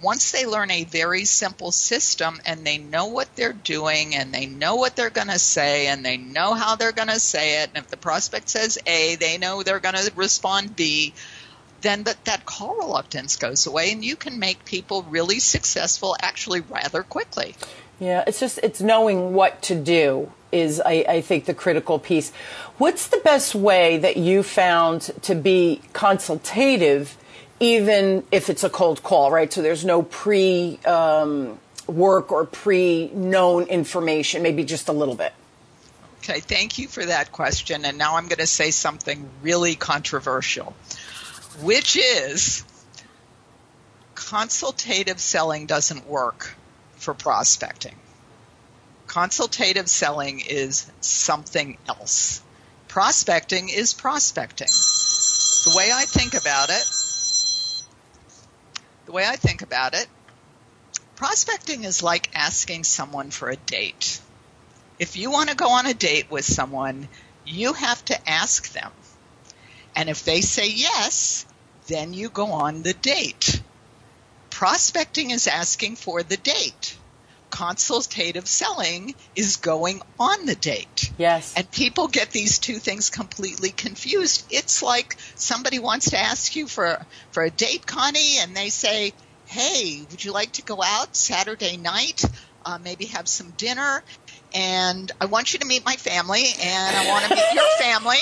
[0.02, 4.46] once they learn a very simple system and they know what they're doing and they
[4.46, 7.70] know what they're going to say and they know how they're going to say it,
[7.74, 11.14] and if the prospect says A, they know they're going to respond B,
[11.86, 16.62] then that, that call reluctance goes away and you can make people really successful actually
[16.62, 17.56] rather quickly.
[18.00, 22.32] Yeah, it's just it's knowing what to do is I, I, think the critical piece.
[22.78, 27.18] What's the best way that you found to be consultative,
[27.60, 29.52] even if it's a cold call, right?
[29.52, 35.34] So there's no pre um, work or pre known information, maybe just a little bit.
[36.20, 37.86] Okay, thank you for that question.
[37.86, 40.76] And now I'm going to say something really controversial,
[41.62, 42.64] which is
[44.14, 46.56] consultative selling doesn't work
[46.96, 47.96] for prospecting.
[49.08, 52.42] Consultative selling is something else.
[52.88, 54.68] Prospecting is prospecting.
[54.68, 56.86] The way I think about it,
[59.06, 60.08] the way I think about it,
[61.16, 64.20] prospecting is like asking someone for a date.
[65.00, 67.08] If you want to go on a date with someone,
[67.46, 68.92] you have to ask them.
[69.96, 71.46] And if they say yes,
[71.88, 73.62] then you go on the date.
[74.50, 76.98] Prospecting is asking for the date.
[77.50, 81.12] Consultative selling is going on the date.
[81.18, 81.54] Yes.
[81.56, 84.46] And people get these two things completely confused.
[84.50, 89.14] It's like somebody wants to ask you for, for a date, Connie, and they say,
[89.46, 92.24] Hey, would you like to go out Saturday night?
[92.66, 94.04] Uh, maybe have some dinner
[94.56, 98.18] and I want you to meet my family, and I want to meet your family,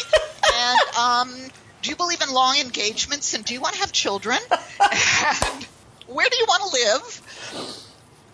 [0.53, 1.51] and um,
[1.84, 5.67] do you believe in long engagements, and do you want to have children, and
[6.08, 7.82] where do you want to live?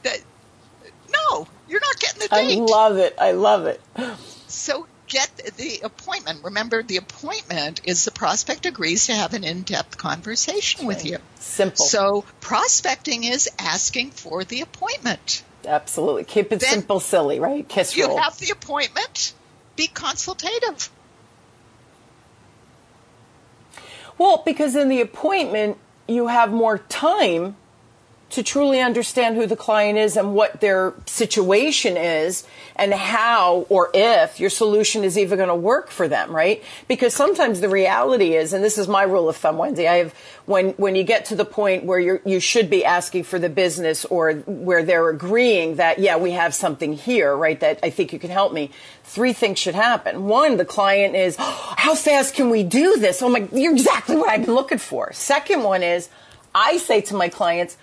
[0.04, 0.22] That,
[1.12, 2.58] no, you're not getting the date.
[2.58, 3.16] I love it.
[3.20, 3.82] I love it.
[4.48, 6.44] So get the appointment.
[6.44, 11.18] Remember, the appointment is the prospect agrees to have an in-depth conversation with you.
[11.40, 11.86] Simple.
[11.86, 15.44] So prospecting is asking for the appointment.
[15.66, 16.24] Absolutely.
[16.24, 17.68] Keep it then simple, silly, right?
[17.68, 18.18] Kiss you roll.
[18.18, 19.34] have the appointment.
[19.76, 20.90] Be consultative.
[24.20, 25.78] Well, because in the appointment,
[26.08, 27.56] you have more time
[28.32, 33.90] to truly understand who the client is and what their situation is and how or
[33.94, 36.64] if your solution is even going to work for them, right?
[36.88, 40.14] Because sometimes the reality is, and this is my rule of thumb, Wendy, I have,
[40.46, 43.50] when, when you get to the point where you you should be asking for the
[43.50, 48.14] business or where they're agreeing that, yeah, we have something here, right, that I think
[48.14, 48.72] you can help me,
[49.04, 50.26] three things should happen.
[50.26, 53.22] One, the client is, oh, how fast can we do this?
[53.22, 55.12] Oh my, you're exactly what I've been looking for.
[55.14, 56.10] Second one is,
[56.54, 57.78] I say to my clients,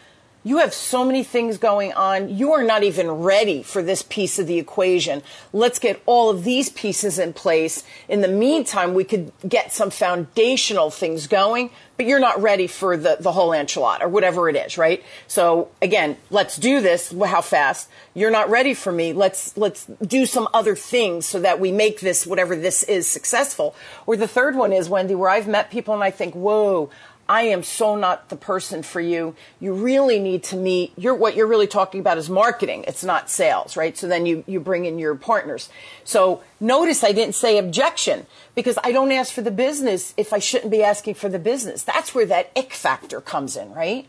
[0.47, 2.29] you have so many things going on.
[2.29, 5.25] You are not even ready for this piece of the equation.
[5.53, 7.83] Let's get all of these pieces in place.
[8.09, 12.97] In the meantime, we could get some foundational things going, but you're not ready for
[12.97, 15.03] the, the whole enchilada or whatever it is, right?
[15.27, 17.11] So again, let's do this.
[17.11, 17.89] How fast?
[18.15, 19.13] You're not ready for me.
[19.13, 23.75] Let's, let's do some other things so that we make this, whatever this is, successful.
[24.07, 26.89] Or the third one is, Wendy, where I've met people and I think, whoa,
[27.29, 29.35] I am so not the person for you.
[29.61, 32.85] You really need to meet you're what you're really talking about is marketing.
[32.87, 33.97] It's not sales, right?
[33.97, 35.69] So then you, you bring in your partners.
[36.05, 40.39] So notice I didn't say objection because I don't ask for the business if I
[40.39, 41.83] shouldn't be asking for the business.
[41.83, 44.07] That's where that ick factor comes in, right?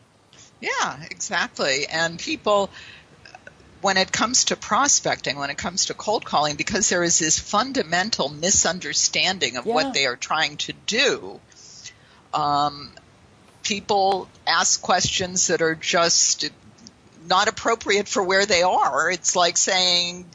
[0.62, 1.86] Yeah, exactly.
[1.88, 2.69] And people
[3.82, 7.39] when it comes to prospecting, when it comes to cold calling, because there is this
[7.39, 9.73] fundamental misunderstanding of yeah.
[9.73, 11.39] what they are trying to do,
[12.34, 12.91] um,
[13.67, 16.49] people ask questions that are just
[17.27, 19.12] not appropriate for where they are.
[19.12, 20.25] It's like saying,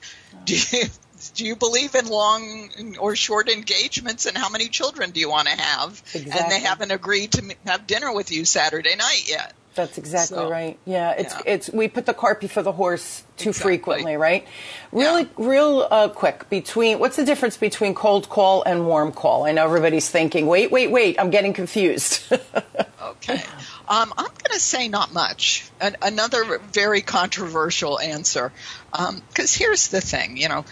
[0.45, 0.85] do you,
[1.35, 5.49] do you believe in long or short engagements and how many children do you want
[5.49, 6.03] to have?
[6.15, 6.33] Exactly.
[6.39, 9.55] And they haven't agreed to have dinner with you Saturday night yet.
[9.75, 10.79] That's exactly so, right.
[10.85, 11.41] Yeah, it's yeah.
[11.47, 13.71] it's we put the cart before the horse too exactly.
[13.71, 14.47] frequently, right?
[14.91, 15.29] Really, yeah.
[15.39, 19.47] real uh, quick between what's the difference between cold call and warm call?
[19.47, 22.23] I know everybody's thinking, wait, wait, wait, I'm getting confused.
[23.23, 23.43] okay,
[23.89, 25.71] um, I'm going to say not much.
[25.81, 28.53] An- another very controversial answer,
[28.91, 30.65] because um, here's the thing, you know.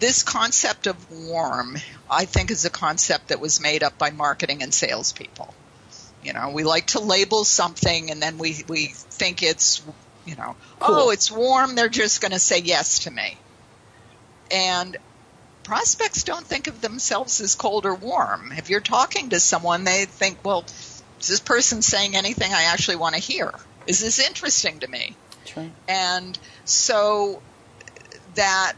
[0.00, 1.76] This concept of warm,
[2.08, 5.52] I think, is a concept that was made up by marketing and salespeople.
[6.22, 9.82] You know, we like to label something and then we, we think it's,
[10.24, 10.96] you know, cool.
[10.96, 11.74] oh, it's warm.
[11.74, 13.36] They're just going to say yes to me.
[14.52, 14.96] And
[15.64, 18.52] prospects don't think of themselves as cold or warm.
[18.56, 20.64] If you're talking to someone, they think, well,
[21.20, 23.52] is this person saying anything I actually want to hear?
[23.86, 25.16] Is this interesting to me?
[25.44, 25.70] True.
[25.88, 27.42] And so
[28.34, 28.74] that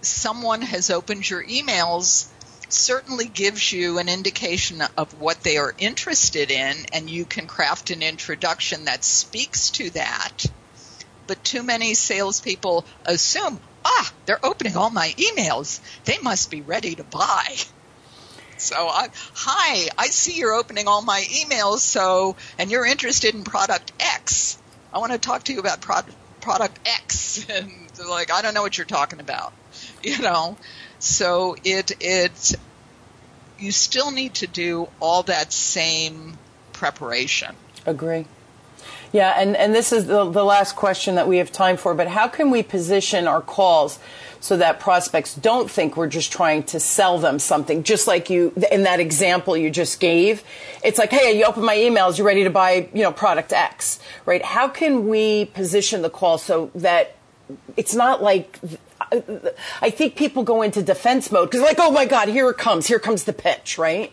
[0.00, 2.28] someone has opened your emails
[2.68, 7.90] certainly gives you an indication of what they are interested in, and you can craft
[7.90, 10.46] an introduction that speaks to that.
[11.26, 15.80] But too many salespeople assume, ah, they're opening all my emails.
[16.04, 17.56] They must be ready to buy.
[18.64, 23.44] So, I, hi, I see you're opening all my emails, so, and you're interested in
[23.44, 24.56] product X.
[24.90, 27.46] I want to talk to you about product, product X.
[27.50, 27.70] And
[28.08, 29.52] like, I don't know what you're talking about.
[30.02, 30.56] You know?
[30.98, 32.52] So it, it,
[33.58, 36.36] you still need to do all that same
[36.72, 37.54] preparation.
[37.86, 38.26] Agree.
[39.14, 42.08] Yeah, and, and this is the, the last question that we have time for, but
[42.08, 44.00] how can we position our calls
[44.40, 48.52] so that prospects don't think we're just trying to sell them something, just like you,
[48.72, 50.42] in that example you just gave.
[50.82, 54.00] It's like, hey, you open my emails, you're ready to buy, you know, product X,
[54.26, 54.42] right?
[54.42, 57.14] How can we position the call so that
[57.76, 58.58] it's not like,
[59.80, 62.88] I think people go into defense mode because like, oh my God, here it comes,
[62.88, 64.12] here comes the pitch, right?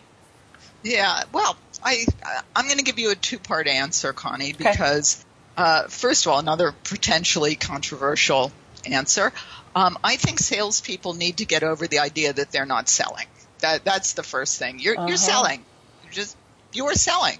[0.84, 2.06] Yeah, well, I,
[2.54, 5.24] I'm going to give you a two part answer, Connie, because
[5.58, 5.68] okay.
[5.68, 8.52] uh, first of all, another potentially controversial
[8.84, 9.32] answer.
[9.74, 13.26] Um, I think salespeople need to get over the idea that they're not selling.
[13.60, 14.78] That that's the first thing.
[14.78, 15.08] You're uh-huh.
[15.08, 15.64] you're selling.
[16.04, 16.36] You're just
[16.72, 17.38] you are selling.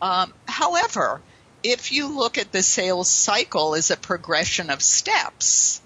[0.00, 1.20] Um, however,
[1.62, 5.80] if you look at the sales cycle as a progression of steps,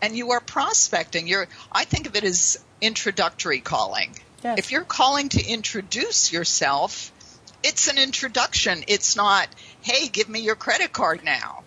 [0.00, 4.16] and you are prospecting, you're I think of it as introductory calling.
[4.42, 4.58] Yes.
[4.58, 7.12] If you're calling to introduce yourself,
[7.62, 8.84] it's an introduction.
[8.86, 9.48] It's not,
[9.82, 11.62] hey, give me your credit card now.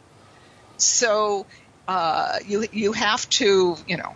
[0.77, 1.45] So
[1.87, 4.15] uh, you you have to you know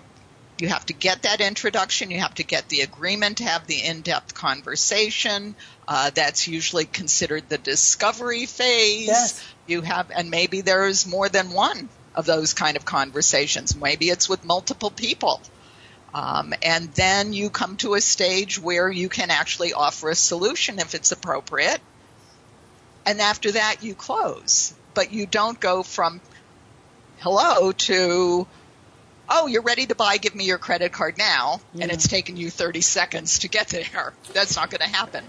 [0.60, 2.12] you have to get that introduction.
[2.12, 5.56] You have to get the agreement to have the in-depth conversation.
[5.88, 9.08] Uh, that's usually considered the discovery phase.
[9.08, 9.44] Yes.
[9.68, 13.76] You have, and maybe there is more than one of those kind of conversations.
[13.76, 15.42] Maybe it's with multiple people.
[16.18, 20.80] Um, and then you come to a stage where you can actually offer a solution
[20.80, 21.80] if it's appropriate.
[23.06, 24.74] And after that, you close.
[24.96, 26.20] But you don't go from
[27.20, 28.48] hello to
[29.30, 31.84] oh, you're ready to buy, give me your credit card now, yeah.
[31.84, 34.14] and it's taken you 30 seconds to get there.
[34.34, 35.24] That's not going to happen.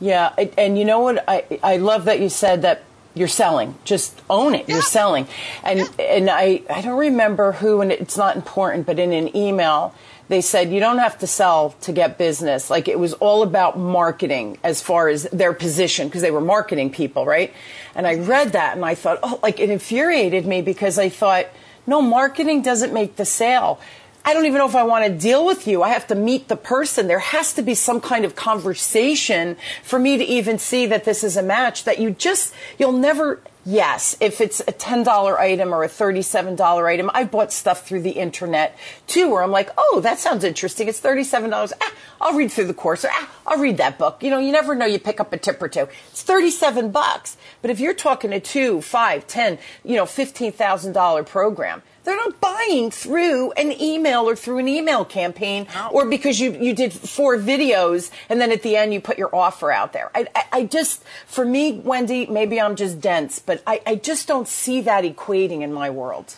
[0.00, 1.24] Yeah, and you know what?
[1.28, 3.74] I, I love that you said that you're selling.
[3.84, 4.68] Just own it.
[4.68, 4.76] Yeah.
[4.76, 5.26] You're selling.
[5.64, 6.04] And yeah.
[6.04, 9.94] and I, I don't remember who, and it's not important, but in an email,
[10.30, 12.70] they said you don't have to sell to get business.
[12.70, 16.90] Like it was all about marketing as far as their position because they were marketing
[16.90, 17.52] people, right?
[17.96, 21.46] And I read that and I thought, oh, like it infuriated me because I thought,
[21.84, 23.80] no, marketing doesn't make the sale.
[24.24, 25.82] I don't even know if I want to deal with you.
[25.82, 27.06] I have to meet the person.
[27.06, 31.24] There has to be some kind of conversation for me to even see that this
[31.24, 35.84] is a match that you just, you'll never Yes, if it's a $10 item or
[35.84, 40.18] a $37 item, I bought stuff through the internet too where I'm like, oh, that
[40.18, 40.88] sounds interesting.
[40.88, 41.72] It's $37.
[41.78, 43.04] Ah, I'll read through the course.
[43.04, 44.22] Or, ah, I'll read that book.
[44.22, 44.86] You know, you never know.
[44.86, 45.88] You pick up a tip or two.
[46.10, 47.36] It's 37 bucks.
[47.60, 52.90] But if you're talking a two, five, ten, you know, $15,000 program, they're not buying
[52.90, 55.88] through an email or through an email campaign no.
[55.90, 59.34] or because you, you did four videos and then at the end you put your
[59.34, 60.10] offer out there.
[60.14, 64.26] I, I, I just, for me, Wendy, maybe I'm just dense, but I, I just
[64.26, 66.36] don't see that equating in my world.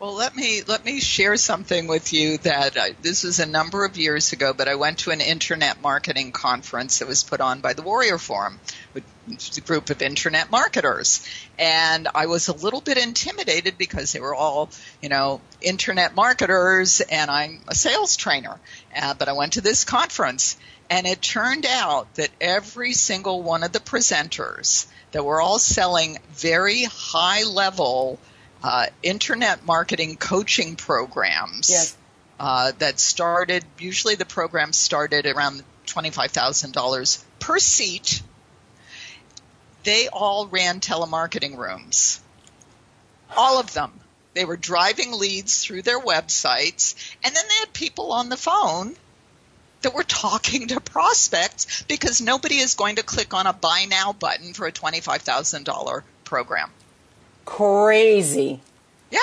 [0.00, 3.84] Well, let me let me share something with you that uh, this was a number
[3.84, 7.60] of years ago, but I went to an internet marketing conference that was put on
[7.60, 8.58] by the Warrior Forum,
[8.92, 9.19] which is a
[9.64, 11.26] group of internet marketers,
[11.58, 14.70] and I was a little bit intimidated because they were all,
[15.02, 18.58] you know, internet marketers, and I'm a sales trainer.
[18.96, 20.56] Uh, but I went to this conference,
[20.88, 26.18] and it turned out that every single one of the presenters that were all selling
[26.32, 28.18] very high level
[28.62, 31.96] uh, internet marketing coaching programs yes.
[32.38, 33.64] uh, that started.
[33.78, 38.22] Usually, the program started around twenty-five thousand dollars per seat.
[39.90, 42.20] They all ran telemarketing rooms.
[43.36, 43.92] All of them.
[44.34, 48.94] They were driving leads through their websites, and then they had people on the phone
[49.82, 54.12] that were talking to prospects because nobody is going to click on a buy now
[54.12, 56.70] button for a $25,000 program
[57.50, 58.60] crazy.
[59.10, 59.18] Yeah.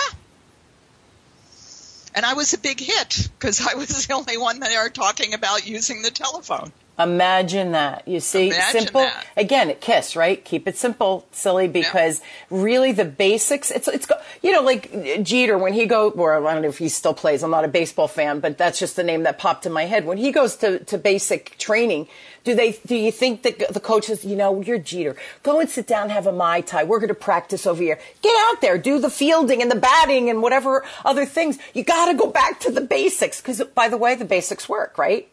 [2.13, 5.33] And I was a big hit because I was the only one they are talking
[5.33, 6.73] about using the telephone.
[6.99, 8.07] Imagine that.
[8.07, 9.01] You see, Imagine simple.
[9.01, 9.25] that.
[9.35, 10.43] Again, kiss, right?
[10.43, 13.69] Keep it simple, silly, because really the basics.
[13.69, 16.79] It's it's go- you know like Jeter when he go or I don't know if
[16.79, 17.43] he still plays.
[17.43, 20.05] I'm not a baseball fan, but that's just the name that popped in my head.
[20.05, 22.07] When he goes to to basic training,
[22.43, 25.69] do they do you think that the coach says, you know, you're Jeter, go and
[25.69, 26.83] sit down, have a mai tai.
[26.83, 27.99] We're going to practice over here.
[28.23, 31.59] Get out there, do the fielding and the batting and whatever other things.
[31.75, 34.97] You got to go back to the basics because by the way, the basics work,
[34.97, 35.29] right?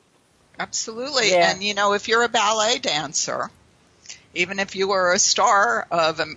[0.58, 1.30] Absolutely.
[1.30, 1.50] Yeah.
[1.50, 3.50] And you know, if you're a ballet dancer,
[4.34, 6.36] even if you were a star of Am-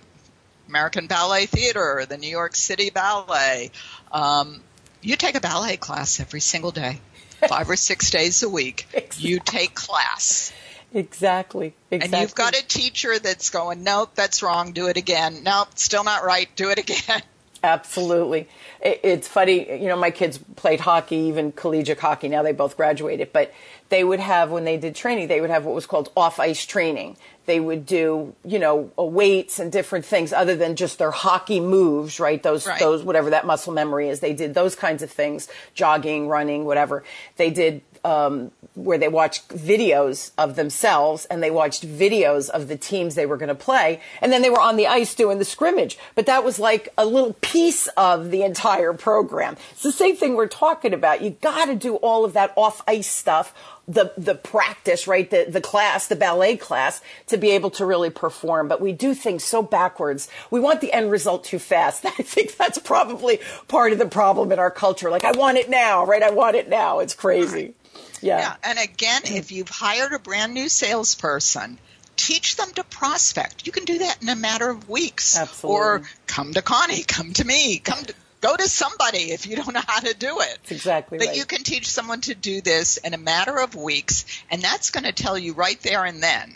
[0.68, 3.70] American Ballet Theater, or the New York City Ballet,
[4.12, 4.60] um,
[5.00, 7.00] you take a ballet class every single day,
[7.48, 8.86] five or six days a week.
[9.18, 10.52] You take class.
[10.94, 11.74] Exactly.
[11.90, 12.18] Exactly.
[12.18, 15.42] And you've got a teacher that's going, nope, that's wrong, do it again.
[15.42, 17.22] Nope, still not right, do it again.
[17.62, 18.48] Absolutely.
[18.80, 22.28] It, it's funny, you know, my kids played hockey, even collegiate hockey.
[22.28, 23.52] Now they both graduated, but
[23.88, 26.64] they would have, when they did training, they would have what was called off ice
[26.64, 27.16] training.
[27.46, 31.60] They would do, you know, uh, weights and different things other than just their hockey
[31.60, 32.42] moves, right?
[32.42, 32.78] Those, Right.
[32.78, 34.20] those, whatever that muscle memory is.
[34.20, 37.02] They did those kinds of things, jogging, running, whatever.
[37.36, 42.76] They did, um, where they watched videos of themselves and they watched videos of the
[42.76, 44.00] teams they were going to play.
[44.22, 45.98] And then they were on the ice doing the scrimmage.
[46.14, 49.56] But that was like a little piece of the entire program.
[49.72, 51.20] It's the same thing we're talking about.
[51.20, 53.54] You got to do all of that off ice stuff.
[53.88, 55.30] The, the practice, right?
[55.30, 58.68] The, the class, the ballet class to be able to really perform.
[58.68, 60.28] But we do things so backwards.
[60.50, 62.04] We want the end result too fast.
[62.06, 65.10] I think that's probably part of the problem in our culture.
[65.10, 66.22] Like, I want it now, right?
[66.22, 66.98] I want it now.
[66.98, 67.74] It's crazy.
[68.20, 68.38] Yeah.
[68.38, 69.36] Yeah, and again, mm-hmm.
[69.36, 71.78] if you've hired a brand new salesperson,
[72.16, 73.66] teach them to prospect.
[73.66, 75.38] You can do that in a matter of weeks.
[75.38, 75.80] Absolutely.
[75.80, 79.72] Or come to Connie, come to me, come to go to somebody if you don't
[79.72, 80.58] know how to do it.
[80.62, 81.36] That's exactly But right.
[81.36, 85.04] you can teach someone to do this in a matter of weeks, and that's going
[85.04, 86.54] to tell you right there and then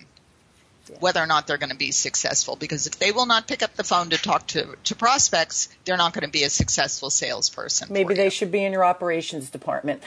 [1.00, 2.56] whether or not they're going to be successful.
[2.56, 5.96] Because if they will not pick up the phone to talk to, to prospects, they're
[5.96, 7.88] not going to be a successful salesperson.
[7.90, 8.16] Maybe you.
[8.16, 10.02] they should be in your operations department,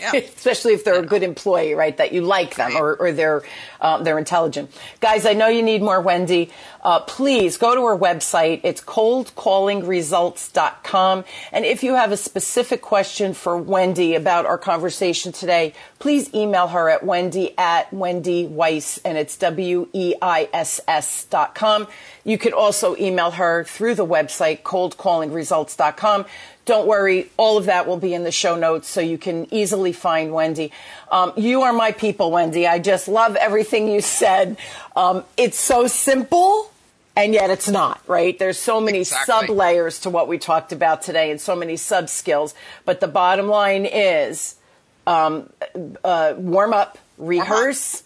[0.00, 0.12] Yeah.
[0.16, 1.96] especially if they're a good employee, right?
[1.96, 3.42] That you like them or, or they're
[3.80, 4.70] um, they're intelligent.
[5.00, 6.50] Guys, I know you need more Wendy.
[6.82, 8.60] Uh, please go to her website.
[8.64, 11.24] It's coldcallingresults.com.
[11.52, 16.68] And if you have a specific question for Wendy about our conversation today, please email
[16.68, 21.58] her at wendy at Wendy Weiss, and it's W E I S S dot.
[22.24, 26.24] You could also email her through the website, coldcallingresults.com.
[26.64, 29.92] Don't worry, all of that will be in the show notes so you can easily
[29.92, 30.70] find Wendy.
[31.10, 32.68] Um, you are my people, Wendy.
[32.68, 34.56] I just love everything you said.
[34.94, 36.68] Um, it's so simple.
[37.14, 38.38] And yet it's not, right?
[38.38, 39.48] There's so many Exactly.
[39.48, 42.54] sub layers to what we talked about today and so many sub skills.
[42.86, 44.54] But the bottom line is
[45.06, 45.50] um,
[46.02, 48.02] uh, warm up, rehearse,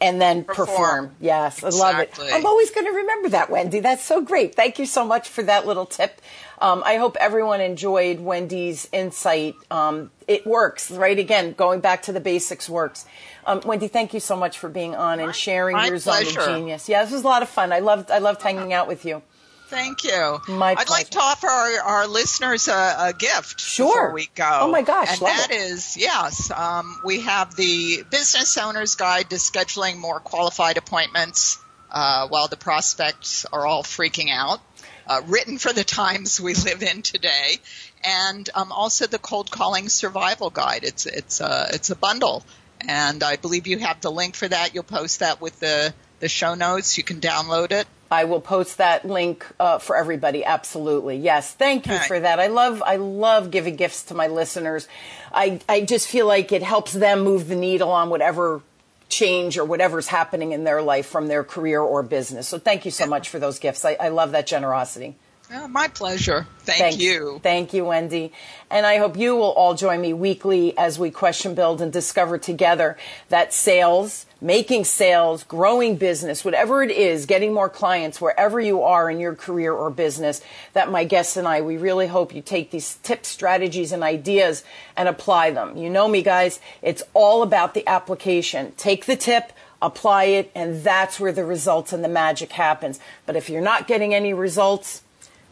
[0.00, 0.66] and then perform.
[0.66, 1.10] Perform.
[1.20, 2.18] Yes, I love it.
[2.20, 3.80] I'm always going to remember that, Wendy.
[3.80, 4.54] That's so great.
[4.54, 6.20] Thank you so much for that little tip.
[6.58, 9.54] Um, I hope everyone enjoyed Wendy's insight.
[9.70, 11.18] Um, it works, right?
[11.18, 13.06] Again, going back to the basics works.
[13.46, 16.46] Um, Wendy, thank you so much for being on and sharing my your zone of
[16.46, 16.88] genius.
[16.88, 17.72] Yeah, this was a lot of fun.
[17.72, 19.22] I loved, I loved hanging out with you.
[19.68, 20.38] Thank you.
[20.48, 22.72] My I'd like to offer our, our listeners a,
[23.08, 23.88] a gift Sure.
[23.88, 24.58] before we go.
[24.62, 25.56] Oh my gosh, And that it.
[25.56, 31.58] is, yes, um, we have the Business Owner's Guide to Scheduling More Qualified Appointments
[31.90, 34.60] uh, while the prospects are all freaking out.
[35.08, 37.56] Uh, written for the times we live in today,
[38.02, 40.82] and um, also the Cold Calling Survival Guide.
[40.82, 42.42] It's it's a it's a bundle,
[42.80, 44.74] and I believe you have the link for that.
[44.74, 46.98] You'll post that with the the show notes.
[46.98, 47.86] You can download it.
[48.10, 50.44] I will post that link uh, for everybody.
[50.44, 51.52] Absolutely, yes.
[51.52, 52.06] Thank you right.
[52.06, 52.38] for that.
[52.38, 54.86] I love, I love giving gifts to my listeners.
[55.32, 58.62] I, I just feel like it helps them move the needle on whatever
[59.08, 62.48] change or whatever's happening in their life from their career or business.
[62.48, 63.84] So thank you so much for those gifts.
[63.84, 65.16] I, I love that generosity.
[65.52, 66.44] Oh, my pleasure.
[66.60, 67.38] Thank you.
[67.40, 68.32] Thank you, Wendy.
[68.68, 72.36] And I hope you will all join me weekly as we question, build, and discover
[72.36, 72.96] together
[73.28, 79.08] that sales, making sales, growing business, whatever it is, getting more clients wherever you are
[79.08, 80.40] in your career or business,
[80.72, 84.64] that my guests and I, we really hope you take these tips, strategies, and ideas
[84.96, 85.76] and apply them.
[85.76, 86.58] You know me, guys.
[86.82, 88.72] It's all about the application.
[88.76, 92.98] Take the tip, apply it, and that's where the results and the magic happens.
[93.26, 95.02] But if you're not getting any results,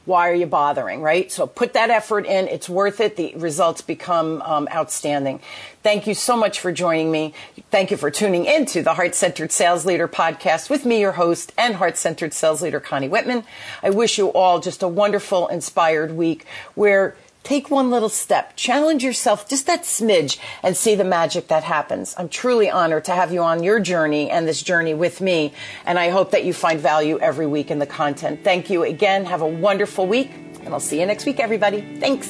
[0.05, 1.33] why are you bothering, right?
[1.33, 2.49] So put that effort in.
[2.49, 3.17] It's worth it.
[3.17, 5.41] The results become um, outstanding.
[5.83, 7.35] Thank you so much for joining me.
[7.71, 11.53] Thank you for tuning into the Heart Centered Sales Leader podcast with me, your host
[11.57, 13.45] and Heart Centered Sales Leader, Connie Whitman.
[13.83, 19.05] I wish you all just a wonderful, inspired week where Take one little step, challenge
[19.05, 22.15] yourself just that smidge and see the magic that happens.
[22.17, 25.53] I'm truly honored to have you on your journey and this journey with me.
[25.85, 28.43] And I hope that you find value every week in the content.
[28.45, 29.27] Thank you again.
[29.27, 30.31] Have a wonderful week
[30.65, 31.83] and I'll see you next week, everybody.
[32.01, 32.29] Thanks.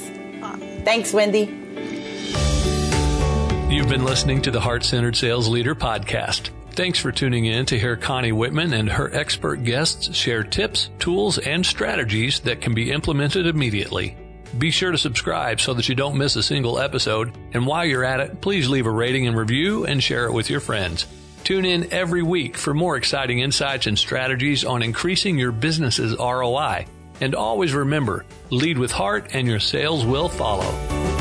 [0.85, 1.43] Thanks, Wendy.
[3.73, 6.51] You've been listening to the Heart Centered Sales Leader podcast.
[6.73, 11.39] Thanks for tuning in to hear Connie Whitman and her expert guests share tips, tools,
[11.39, 14.17] and strategies that can be implemented immediately.
[14.59, 17.33] Be sure to subscribe so that you don't miss a single episode.
[17.53, 20.51] And while you're at it, please leave a rating and review and share it with
[20.51, 21.07] your friends.
[21.43, 26.87] Tune in every week for more exciting insights and strategies on increasing your business's ROI.
[27.21, 31.14] And always remember, lead with heart and your sales will follow.